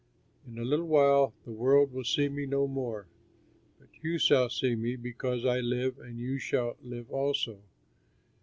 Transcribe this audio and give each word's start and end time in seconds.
"In 0.47 0.57
a 0.57 0.63
little 0.65 0.87
while 0.87 1.31
the 1.45 1.51
world 1.51 1.93
will 1.93 2.03
see 2.03 2.27
me 2.27 2.47
no 2.47 2.65
more; 2.67 3.05
but 3.79 3.89
you 4.01 4.17
shall 4.17 4.49
see 4.49 4.73
me, 4.75 4.95
because 4.95 5.45
I 5.45 5.59
live 5.59 5.99
and 5.99 6.17
you 6.17 6.39
shall 6.39 6.75
live 6.81 7.11
also. 7.11 7.59